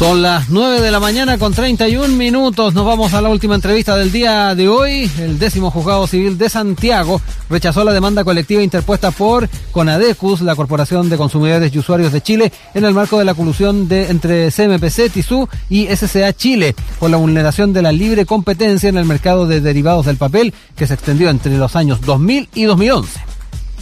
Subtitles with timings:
[0.00, 2.72] Son las 9 de la mañana con 31 minutos.
[2.72, 5.10] Nos vamos a la última entrevista del día de hoy.
[5.18, 11.10] El décimo juzgado civil de Santiago rechazó la demanda colectiva interpuesta por Conadecus, la Corporación
[11.10, 15.12] de Consumidores y Usuarios de Chile, en el marco de la colusión de, entre CMPC,
[15.12, 19.60] TISU y SCA Chile, por la vulneración de la libre competencia en el mercado de
[19.60, 23.29] derivados del papel que se extendió entre los años 2000 y 2011.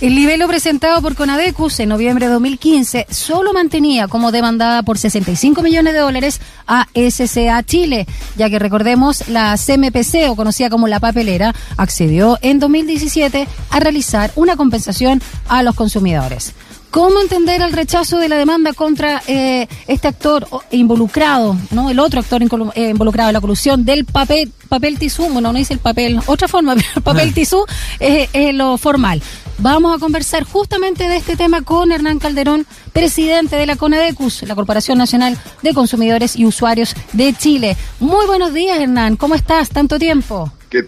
[0.00, 5.60] El libelo presentado por Conadecus en noviembre de 2015 solo mantenía como demandada por 65
[5.60, 8.06] millones de dólares a SCA Chile,
[8.36, 14.30] ya que recordemos la CMPC o conocida como la papelera accedió en 2017 a realizar
[14.36, 16.54] una compensación a los consumidores.
[16.92, 22.20] ¿Cómo entender el rechazo de la demanda contra eh, este actor involucrado, no el otro
[22.20, 25.24] actor eh, involucrado en la colusión del papel papel tisú?
[25.24, 27.66] Bueno, no dice el papel, otra forma, pero el papel tisú
[27.98, 29.20] es, es lo formal.
[29.60, 34.54] Vamos a conversar justamente de este tema con Hernán Calderón, presidente de la CONADECUS, la
[34.54, 37.76] Corporación Nacional de Consumidores y Usuarios de Chile.
[37.98, 39.16] Muy buenos días, Hernán.
[39.16, 39.70] ¿Cómo estás?
[39.70, 40.52] Tanto tiempo.
[40.70, 40.86] ¿Qué,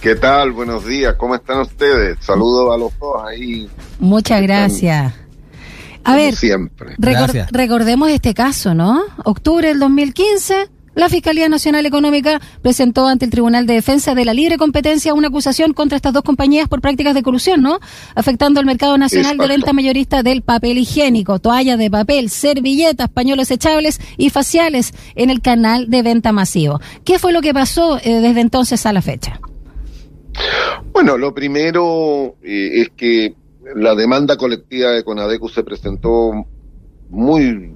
[0.00, 0.52] qué tal?
[0.52, 1.14] Buenos días.
[1.18, 2.16] ¿Cómo están ustedes?
[2.20, 3.68] Saludos a los dos ahí.
[3.98, 5.12] Muchas gracias.
[6.02, 6.94] A ver, siempre.
[7.50, 9.02] recordemos este caso, ¿no?
[9.24, 14.32] Octubre del 2015, la Fiscalía Nacional Económica presentó ante el Tribunal de Defensa de la
[14.32, 17.78] Libre Competencia una acusación contra estas dos compañías por prácticas de corrupción, ¿no?
[18.14, 23.50] Afectando al mercado nacional de venta mayorista del papel higiénico, toallas de papel, servilletas, pañuelos
[23.50, 26.80] echables y faciales en el canal de venta masivo.
[27.04, 29.38] ¿Qué fue lo que pasó eh, desde entonces a la fecha?
[30.92, 33.34] Bueno, lo primero eh, es que
[33.74, 36.32] la demanda colectiva de Conadecu se presentó
[37.10, 37.74] muy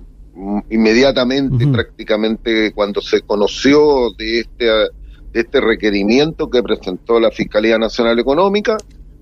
[0.70, 8.18] inmediatamente, prácticamente cuando se conoció de este, de este requerimiento que presentó la Fiscalía Nacional
[8.18, 8.76] Económica.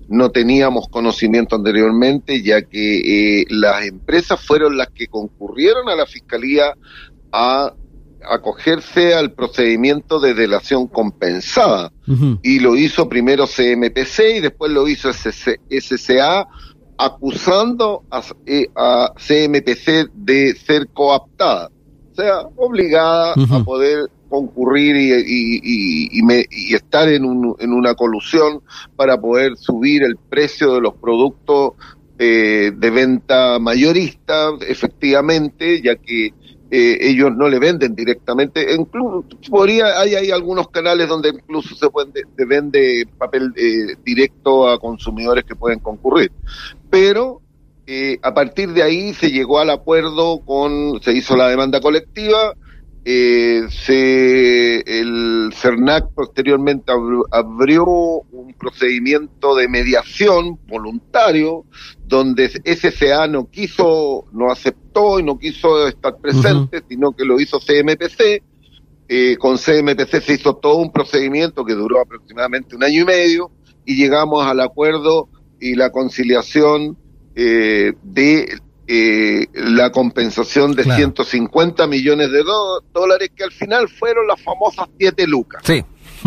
[0.07, 6.07] No teníamos conocimiento anteriormente, ya que eh, las empresas fueron las que concurrieron a la
[6.07, 6.73] Fiscalía
[7.31, 7.73] a
[8.27, 11.91] acogerse al procedimiento de delación compensada.
[12.41, 16.47] Y lo hizo primero CMPC y después lo hizo SCA
[16.99, 21.69] acusando a, eh, a, CMPC de ser coaptada,
[22.11, 28.61] o sea, obligada a poder concurrir y, y, estar en, un, en, una colusión
[28.97, 31.71] para poder subir el precio de los productos
[32.19, 36.33] eh, de venta mayorista, efectivamente, ya que
[36.71, 38.73] eh, ellos no le venden directamente.
[38.73, 41.87] Incluso podría, hay, algunos canales donde incluso se,
[42.37, 46.31] se vende papel eh, directo a consumidores que pueden concurrir.
[46.89, 47.41] Pero
[47.87, 52.53] eh, a partir de ahí se llegó al acuerdo con, se hizo la demanda colectiva,
[53.05, 56.91] eh, se, el CERNAC posteriormente
[57.31, 61.65] abrió un procedimiento de mediación voluntario
[62.05, 67.59] donde SCA no quiso, no aceptó y no quiso estar presente, sino que lo hizo
[67.59, 68.43] CMPC.
[69.11, 73.51] Eh, con CMPC se hizo todo un procedimiento que duró aproximadamente un año y medio
[73.85, 75.29] y llegamos al acuerdo
[75.59, 76.95] y la conciliación
[77.35, 78.59] eh, de
[78.91, 82.43] eh, la compensación de 150 millones de
[82.91, 85.61] dólares, que al final fueron las famosas 7 lucas.
[85.63, 85.85] Sí.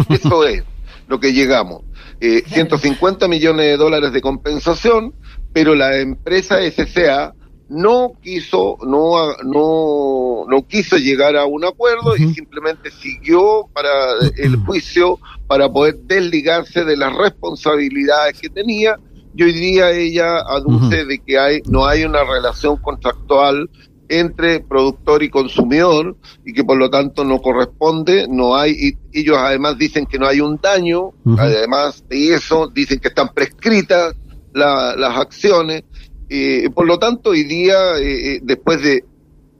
[0.08, 0.62] Eso es
[1.08, 1.82] lo que llegamos.
[2.20, 5.12] Eh, 150 millones de dólares de compensación,
[5.52, 7.34] pero la empresa SCA
[7.68, 13.90] no quiso, no, no, no quiso llegar a un acuerdo y simplemente siguió para
[14.36, 15.18] el juicio
[15.48, 19.00] para poder desligarse de las responsabilidades que tenía
[19.34, 23.68] y hoy día ella aduce de que hay no hay una relación contractual
[24.08, 29.38] entre productor y consumidor y que por lo tanto no corresponde, no hay, y ellos
[29.38, 34.14] además dicen que no hay un daño, además de eso dicen que están prescritas
[34.52, 35.84] las acciones,
[36.28, 39.04] y por lo tanto hoy día, eh, eh, después de,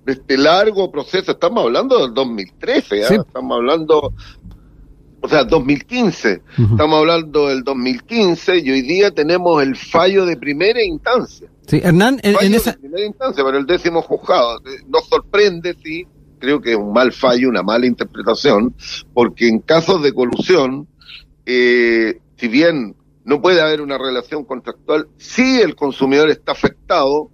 [0.05, 3.09] este largo proceso, estamos hablando del 2013, ¿ah?
[3.15, 4.13] estamos hablando
[5.23, 6.43] o sea, 2015.
[6.73, 11.49] Estamos hablando del 2015 y hoy día tenemos el fallo de primera instancia.
[11.67, 12.73] Sí, Hernán, en, esa...
[12.73, 14.59] De primera instancia, pero el décimo juzgado.
[14.59, 16.07] Eh, nos sorprende, sí,
[16.41, 18.75] creo que es un mal fallo, una mala interpretación,
[19.15, 20.89] porque en casos de colusión,
[21.47, 27.31] eh, si bien no puede haber una relación contractual, si el consumidor está afectado,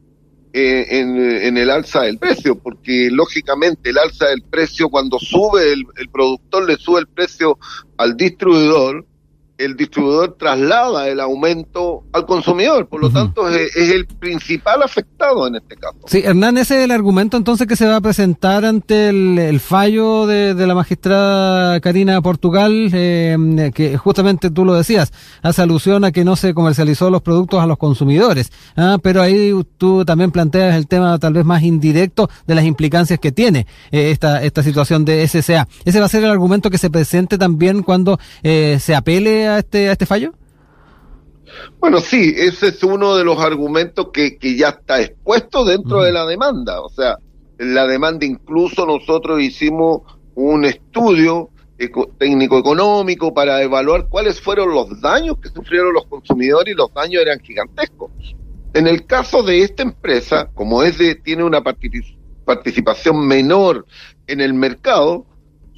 [0.52, 6.08] eh, en, el alza del precio, porque lógicamente el alza del precio cuando sube el,
[6.10, 7.58] productor le sube el precio
[7.96, 9.04] al distribuidor,
[9.58, 15.56] el distribuidor traslada el aumento al consumidor, por lo tanto es, el principal afectado en
[15.56, 15.98] este caso.
[16.06, 20.26] Sí, Hernán, ese es el argumento entonces que se va a presentar ante el, fallo
[20.26, 25.12] de, la magistrada Karina Portugal, eh, que justamente tú lo decías,
[25.42, 29.52] hace alusión a que no se comercializó los productos a los consumidores, ah, pero ahí
[29.76, 34.12] tú también planteas el tema tal vez más indirecto de las implicancias que tiene eh,
[34.12, 35.66] esta, esta situación de SCA.
[35.84, 39.58] ¿Ese va a ser el argumento que se presente también cuando eh, se apele a
[39.58, 40.32] este, a este fallo?
[41.80, 46.12] Bueno, sí, ese es uno de los argumentos que, que ya está expuesto dentro de
[46.12, 46.80] la demanda.
[46.82, 47.18] O sea,
[47.58, 50.02] la demanda incluso nosotros hicimos
[50.34, 51.50] un estudio
[52.18, 57.22] técnico económico para evaluar cuáles fueron los daños que sufrieron los consumidores y los daños
[57.22, 58.10] eran gigantescos.
[58.74, 63.86] En el caso de esta empresa, como es de, tiene una participación menor
[64.26, 65.24] en el mercado,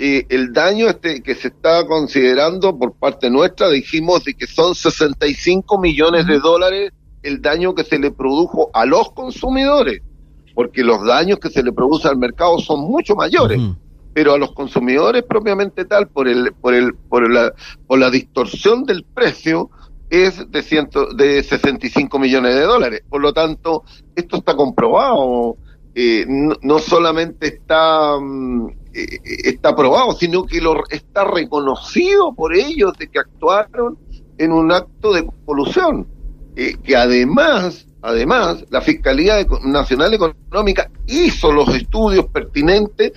[0.03, 4.75] eh, el daño este que se está considerando por parte nuestra, dijimos de que son
[4.75, 6.93] 65 millones de dólares
[7.23, 10.01] el daño que se le produjo a los consumidores,
[10.55, 13.61] porque los daños que se le produce al mercado son mucho mayores.
[14.15, 17.53] Pero a los consumidores propiamente tal, por el, por el, por la,
[17.87, 19.69] por la distorsión del precio,
[20.09, 23.03] es de ciento, de 65 millones de dólares.
[23.07, 23.85] Por lo tanto,
[24.17, 25.59] esto está comprobado.
[25.95, 32.93] Eh, no, solamente está mm, eh, está aprobado, sino que lo, está reconocido por ellos
[32.99, 33.99] de que actuaron
[34.39, 36.07] en un acto de colusión,
[36.57, 43.13] eh, que además, además, la Fiscalía Nacional Económica hizo los estudios pertinentes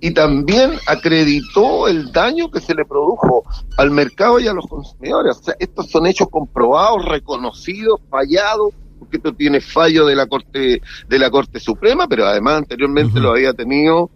[0.00, 3.44] y también acreditó el daño que se le produjo
[3.76, 5.38] al mercado y a los consumidores.
[5.38, 10.80] O sea, estos son hechos comprobados, reconocidos, fallados, porque esto tiene fallo de la Corte
[11.08, 14.10] de la Corte Suprema, pero además anteriormente lo había tenido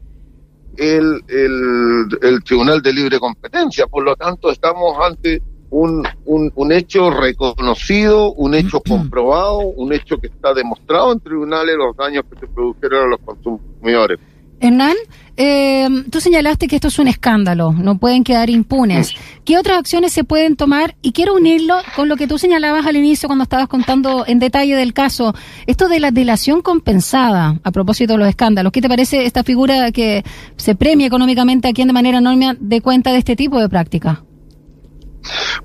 [0.76, 3.86] el, el, Tribunal de Libre Competencia.
[3.86, 10.18] Por lo tanto, estamos ante un, un, un hecho reconocido, un hecho comprobado, un hecho
[10.18, 14.18] que está demostrado en tribunales los daños que se produjeron a los consumidores.
[14.60, 14.96] Hernán,
[15.38, 19.12] eh, tú señalaste que esto es un escándalo, no pueden quedar impunes.
[19.44, 20.96] ¿Qué otras acciones se pueden tomar?
[21.02, 24.74] Y quiero unirlo con lo que tú señalabas al inicio cuando estabas contando en detalle
[24.74, 25.34] del caso,
[25.66, 28.72] esto de la delación compensada, a propósito de los escándalos.
[28.72, 30.24] ¿Qué te parece esta figura que
[30.56, 34.24] se premia económicamente a quien de manera enorme de cuenta de este tipo de práctica?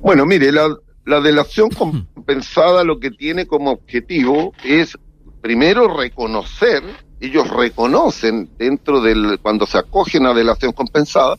[0.01, 0.67] Bueno, mire, la,
[1.05, 4.97] la delación compensada lo que tiene como objetivo es
[5.41, 6.83] primero reconocer
[7.21, 11.37] ellos reconocen dentro del, cuando se acogen a delación compensada,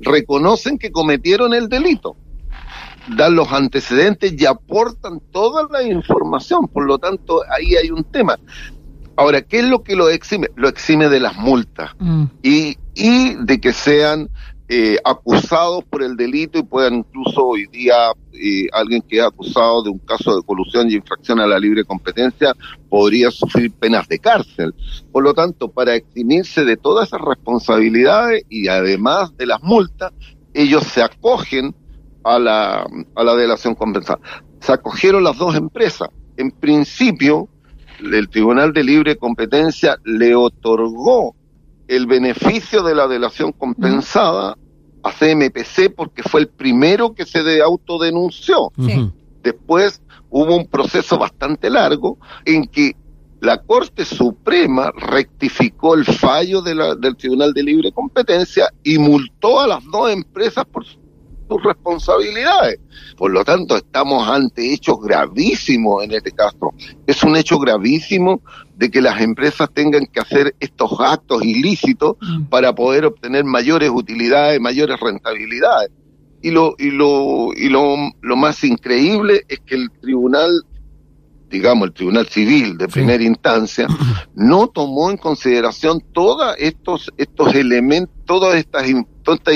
[0.00, 2.16] reconocen que cometieron el delito,
[3.16, 8.38] dan los antecedentes y aportan toda la información, por lo tanto ahí hay un tema.
[9.16, 10.48] Ahora, ¿qué es lo que lo exime?
[10.54, 12.24] Lo exime de las multas mm.
[12.42, 14.28] y, y de que sean
[14.74, 17.94] eh, acusados por el delito y puedan incluso hoy día
[18.32, 21.84] eh, alguien que es acusado de un caso de colusión y infracción a la libre
[21.84, 22.54] competencia
[22.88, 24.74] podría sufrir penas de cárcel.
[25.12, 30.10] Por lo tanto, para eximirse de todas esas responsabilidades y además de las multas,
[30.54, 31.74] ellos se acogen
[32.24, 34.20] a la, a la delación compensada.
[34.60, 36.08] Se acogieron las dos empresas.
[36.38, 37.46] En principio,
[38.00, 41.36] el Tribunal de Libre Competencia le otorgó
[41.88, 44.56] el beneficio de la delación compensada
[45.02, 48.72] a CMPC porque fue el primero que se de autodenunció.
[49.42, 50.00] Después
[50.30, 52.96] hubo un proceso bastante largo en que
[53.40, 59.60] la Corte Suprema rectificó el fallo de la, del Tribunal de Libre Competencia y multó
[59.60, 60.84] a las dos empresas por
[61.52, 62.80] sus responsabilidades.
[63.16, 66.72] Por lo tanto, estamos ante hechos gravísimos en este caso.
[67.06, 68.40] Es un hecho gravísimo
[68.76, 72.44] de que las empresas tengan que hacer estos actos ilícitos mm.
[72.44, 75.90] para poder obtener mayores utilidades, mayores rentabilidades.
[76.40, 80.64] Y lo, y lo, y lo, lo más increíble es que el tribunal
[81.52, 83.86] digamos, el Tribunal Civil de primera instancia,
[84.34, 88.86] no tomó en consideración todos estos, estos elementos, todas estas,
[89.22, 89.54] toda esta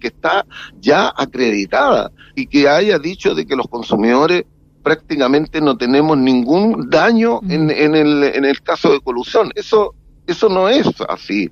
[0.00, 0.46] que está
[0.80, 4.44] ya acreditada y que haya dicho de que los consumidores
[4.82, 9.50] prácticamente no tenemos ningún daño en, en, el, en el caso de colusión.
[9.54, 9.94] Eso,
[10.26, 11.50] eso no es así.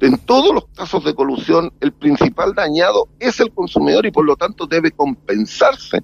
[0.00, 4.36] En todos los casos de colusión, el principal dañado es el consumidor y por lo
[4.36, 6.02] tanto debe compensarse.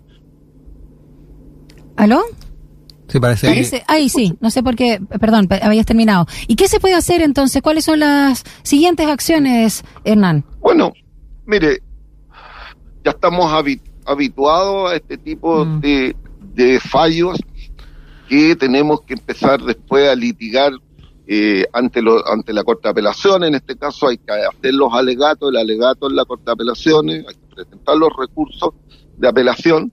[1.96, 2.22] ¿Aló?
[3.08, 3.46] Sí, parece.
[3.48, 6.26] parece ahí sí, no sé por qué, perdón, habías terminado.
[6.48, 7.60] ¿Y qué se puede hacer entonces?
[7.60, 10.46] ¿Cuáles son las siguientes acciones, Hernán?
[10.60, 10.94] Bueno,
[11.46, 11.82] mire,
[13.04, 13.52] ya estamos
[14.04, 15.80] habituados a este tipo mm.
[15.80, 16.16] de,
[16.54, 17.38] de fallos
[18.28, 20.72] que tenemos que empezar después a litigar
[21.26, 23.48] eh, ante, lo, ante la Corte de Apelaciones.
[23.48, 27.24] En este caso hay que hacer los alegatos, el alegato en la Corte de Apelaciones,
[27.28, 28.70] hay que presentar los recursos
[29.16, 29.92] de apelación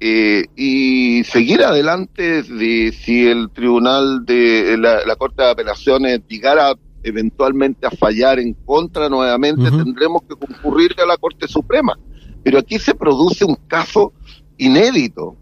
[0.00, 6.74] eh, y seguir adelante de si el tribunal de la, Corte de Apelaciones llegara
[7.04, 11.98] eventualmente a fallar en contra nuevamente, tendremos que concurrir a la Corte Suprema.
[12.42, 14.12] Pero aquí se produce un caso
[14.56, 15.36] inédito,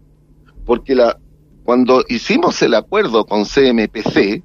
[0.65, 1.17] porque la,
[1.63, 4.43] cuando hicimos el acuerdo con CMPC,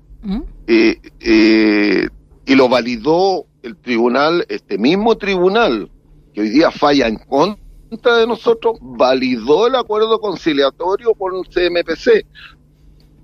[0.67, 2.09] eh, eh,
[2.47, 5.91] y lo validó el tribunal, este mismo tribunal,
[6.33, 12.27] que hoy día falla en contra de nosotros, validó el acuerdo conciliatorio con CMPC.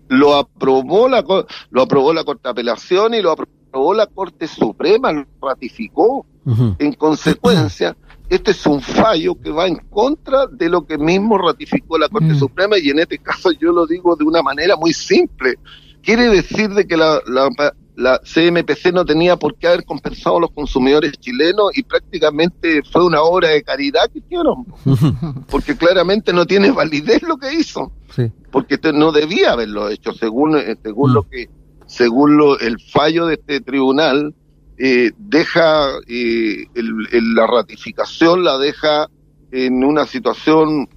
[0.08, 1.24] Lo aprobó la,
[1.70, 3.53] lo aprobó la Corte de Apelación y lo aprobó
[3.94, 6.26] la Corte Suprema, lo ratificó.
[6.78, 7.96] En consecuencia,
[8.28, 12.34] este es un fallo que va en contra de lo que mismo ratificó la Corte
[12.34, 12.38] mm.
[12.38, 15.54] Suprema y en este caso yo lo digo de una manera muy simple.
[16.02, 17.20] Quiere decir de que la,
[17.96, 23.06] la, CMPC no tenía por qué haber compensado a los consumidores chilenos y prácticamente fue
[23.06, 24.66] una obra de caridad que hicieron,
[25.50, 27.92] porque claramente no tiene validez lo que hizo,
[28.50, 31.14] porque no debía haberlo hecho según eh, según mm.
[31.14, 31.48] lo que
[31.94, 34.34] según lo, el fallo de este tribunal
[34.78, 39.08] eh, deja eh, la ratificación la deja
[39.52, 40.88] en una situación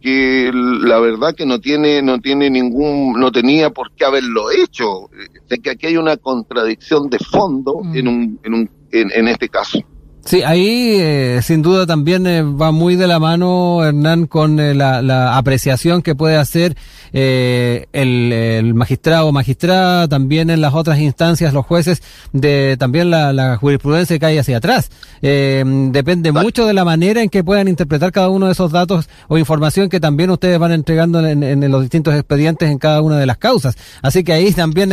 [0.00, 5.10] que la verdad que no tiene no tiene ningún no tenía por qué haberlo hecho
[5.48, 7.96] sé que aquí hay una contradicción de fondo mm.
[7.96, 9.80] en un en un en este caso
[10.24, 14.72] Sí, ahí eh, sin duda también eh, va muy de la mano, Hernán, con eh,
[14.74, 16.76] la, apreciación que puede hacer
[17.12, 22.02] el, magistrado o magistrada, también en las otras instancias, los jueces,
[22.32, 24.90] de también la, jurisprudencia que hay hacia atrás.
[25.20, 29.36] depende mucho de la manera en que puedan interpretar cada uno de esos datos o
[29.36, 33.26] información que también ustedes van entregando en, en los distintos expedientes en cada una de
[33.26, 33.76] las causas.
[34.00, 34.90] Así que ahí también...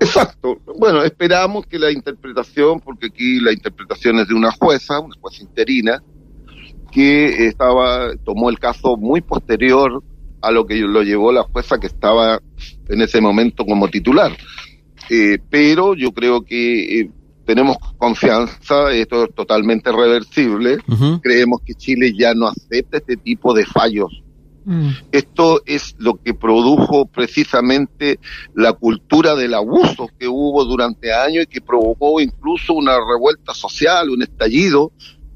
[0.00, 0.58] Exacto.
[0.78, 5.42] Bueno, esperamos que la interpretación, porque aquí la interpretación es de una jueza, una jueza
[5.42, 6.02] interina,
[6.92, 10.02] que estaba, tomó el caso muy posterior
[10.40, 12.40] a lo que lo llevó la jueza que estaba
[12.88, 14.36] en ese momento como titular.
[15.10, 17.10] Eh, pero yo creo que eh,
[17.44, 20.78] tenemos confianza, esto es totalmente reversible,
[21.22, 24.22] creemos que Chile ya no acepta este tipo de fallos
[24.68, 24.90] Mm.
[25.12, 28.20] Esto es lo que produjo precisamente
[28.54, 34.10] la cultura del abuso que hubo durante años y que provocó incluso una revuelta social,
[34.10, 34.92] un estallido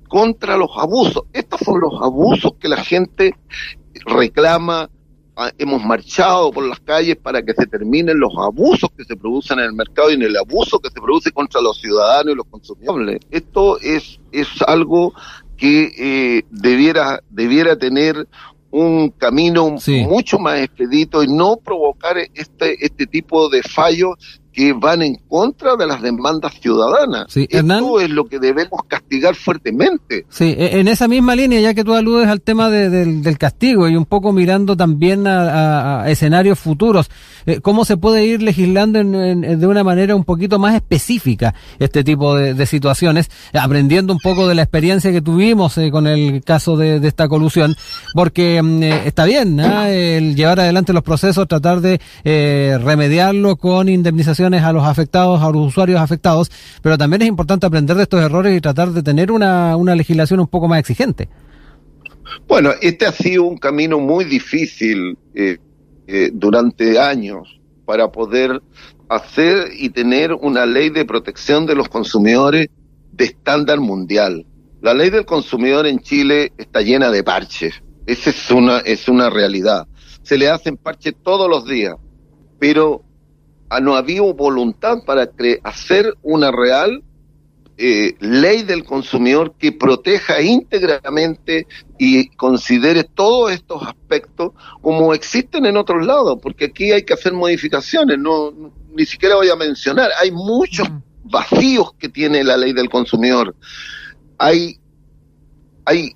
[0.07, 1.23] contra los abusos.
[1.33, 3.35] Estos son los abusos que la gente
[4.05, 4.91] reclama.
[5.35, 9.61] Ah, hemos marchado por las calles para que se terminen los abusos que se producen
[9.61, 12.47] en el mercado y en el abuso que se produce contra los ciudadanos y los
[12.49, 13.19] consumidores.
[13.31, 15.15] Esto es, es algo
[15.57, 18.27] que eh, debiera, debiera tener
[18.73, 19.77] un camino
[20.09, 25.77] mucho más expedito y no provocar este, este tipo de fallos que van en contra
[25.77, 27.27] de las demandas ciudadanas.
[27.29, 30.27] Sí, Esto es lo que debemos castigar fuertemente.
[30.29, 33.97] Sí, e, en esa misma línea, ya que tú aludes al tema del castigo y
[33.97, 37.11] un poco mirando también a, escenarios futuros,
[37.47, 42.37] eh, ¿cómo se puede ir legislando de una manera un poquito más específica este tipo
[42.37, 47.07] de, situaciones, aprendiendo un poco de la experiencia que tuvimos eh, con el caso de,
[47.07, 47.75] esta colusión?
[48.15, 49.91] Porque mm, eh, está bien ¿ah?
[49.91, 52.01] el llevar adelante los procesos, tratar de
[52.83, 56.51] remediarlo con indemnización a los afectados, a los usuarios afectados,
[56.83, 60.41] pero también es importante aprender de estos errores y tratar de tener una, una legislación
[60.41, 61.29] un poco más exigente.
[62.49, 65.59] Bueno, este ha sido un camino muy difícil eh,
[66.07, 68.63] eh, durante años para poder
[69.09, 72.69] hacer y tener una ley de protección de los consumidores
[73.13, 74.47] de estándar mundial.
[74.81, 77.83] La ley del consumidor en Chile está llena de parches.
[78.07, 79.87] Esa es una, es una realidad.
[80.23, 81.95] Se le hacen parches todos los días,
[82.59, 83.05] pero
[83.75, 85.31] Ah, no había voluntad para
[85.65, 87.03] hacer una real
[87.79, 91.67] eh, ley del consumidor que proteja íntegramente
[91.99, 94.51] y considere todos estos aspectos
[94.83, 98.53] como existen en otros lados, porque aquí hay que hacer modificaciones, no
[98.95, 100.87] ni siquiera voy a mencionar, hay muchos
[101.25, 103.57] vacíos que tiene la ley del consumidor.
[104.37, 104.79] Hay
[105.87, 106.15] hay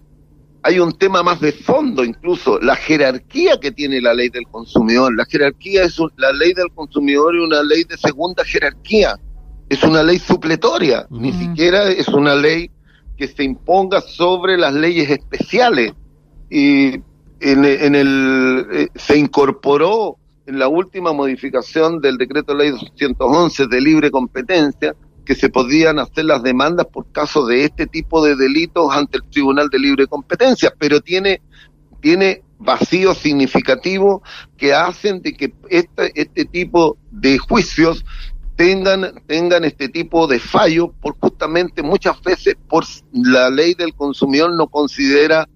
[0.67, 5.15] hay un tema más de fondo, incluso la jerarquía que tiene la ley del consumidor.
[5.15, 9.17] La jerarquía es la ley del consumidor es una ley de segunda jerarquía,
[9.69, 12.69] es una ley supletoria, ni siquiera es una ley
[13.17, 15.93] que se imponga sobre las leyes especiales.
[16.51, 16.95] Y
[17.39, 23.81] en, en el eh, se incorporó en la última modificación del decreto ley 211 de
[23.81, 24.97] libre competencia
[25.27, 29.25] que se podían hacer las demandas por caso de este tipo de delitos ante el
[29.25, 31.43] Tribunal de Libre Competencia, pero tiene,
[32.01, 34.23] tiene vacíos significativos
[34.57, 38.05] que hacen de que este, este tipo de juicios
[38.55, 44.55] tengan, tengan este tipo de fallo, por justamente muchas veces por la ley del consumidor
[44.55, 45.47] no considera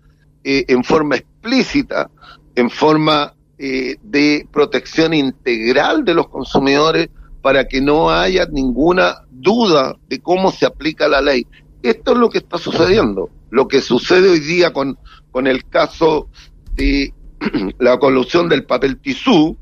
[0.44, 2.10] eh, en forma explícita,
[2.54, 7.08] en forma eh, de protección integral de los consumidores
[7.42, 11.46] para que no haya ninguna duda de cómo se aplica la ley.
[11.82, 13.30] Esto es lo que está sucediendo.
[13.50, 14.98] Lo que sucede hoy día con,
[15.30, 16.28] con el caso
[16.74, 17.12] de
[17.78, 19.56] la colusión del papel tisú,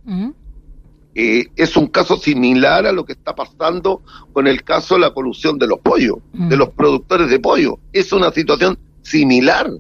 [1.14, 5.14] eh, es un caso similar a lo que está pasando con el caso de la
[5.14, 7.78] colusión de los pollos, de los productores de pollo.
[7.92, 9.70] Es una situación similar.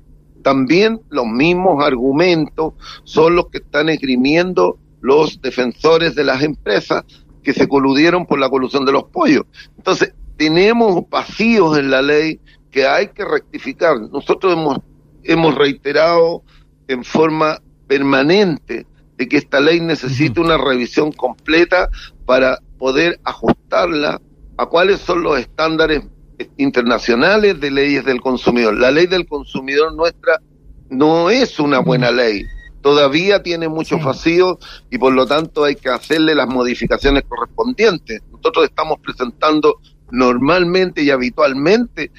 [0.42, 2.74] También los mismos argumentos
[3.04, 7.04] son los que están esgrimiendo los defensores de las empresas
[7.48, 9.46] que se coludieron por la colusión de los pollos.
[9.78, 12.38] Entonces, tenemos vacíos en la ley
[12.70, 13.98] que hay que rectificar.
[14.12, 14.80] Nosotros hemos,
[15.24, 16.42] hemos reiterado
[16.88, 18.84] en forma permanente
[19.16, 21.88] de que esta ley necesita una revisión completa
[22.26, 24.20] para poder ajustarla
[24.58, 26.02] a cuáles son los estándares
[26.58, 28.76] internacionales de leyes del consumidor.
[28.76, 30.38] La ley del consumidor nuestra
[30.90, 32.42] no es una buena ley,
[32.80, 34.58] todavía tiene muchos vacíos
[34.90, 38.22] y por lo tanto hay que hacerle las modificaciones correspondientes.
[38.30, 39.80] Nosotros estamos presentando
[40.10, 42.10] normalmente y habitualmente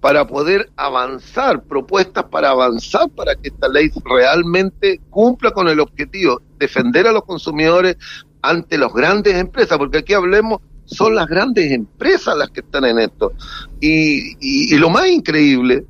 [0.00, 6.40] para poder avanzar, propuestas para avanzar para que esta ley realmente cumpla con el objetivo,
[6.58, 7.96] defender a los consumidores
[8.42, 13.00] ante las grandes empresas, porque aquí hablemos, son las grandes empresas las que están en
[13.00, 13.32] esto.
[13.80, 15.86] Y, lo más increíble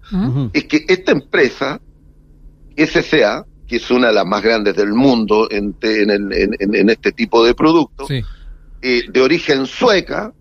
[0.55, 1.81] es que esta empresa,
[2.75, 7.55] SCA, que es una de las más grandes del mundo en, en, este tipo de
[7.55, 10.33] productos, eh, de origen sueca,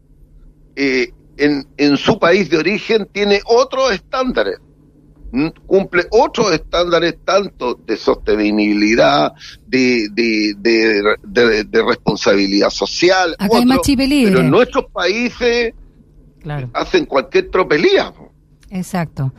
[0.75, 4.59] eh, en, en su país de origen tiene otros estándares
[5.65, 9.33] cumple otros estándares tanto de sostenibilidad,
[9.67, 10.53] de, de,
[11.65, 15.73] de, responsabilidad social, pero en nuestros países
[16.73, 18.13] hacen cualquier tropelía.
[18.69, 19.33] Exacto.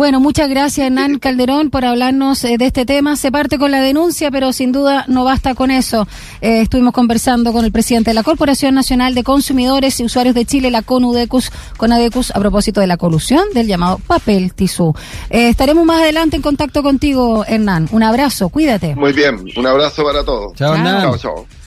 [0.00, 3.16] Bueno, muchas gracias Hernán Calderón por hablarnos eh, de este tema.
[3.16, 6.08] Se parte con la denuncia, pero sin duda no basta con eso.
[6.40, 10.46] Eh, estuvimos conversando con el presidente de la Corporación Nacional de Consumidores y Usuarios de
[10.46, 14.94] Chile, la CONUDECUS, CONADECUS, a propósito de la colusión del llamado papel tisú.
[15.28, 17.86] Eh, estaremos más adelante en contacto contigo, Hernán.
[17.92, 18.94] Un abrazo, cuídate.
[18.96, 20.54] Muy bien, un abrazo para todos.
[20.54, 21.02] Chao, Hernán.
[21.02, 21.46] Chao, chao.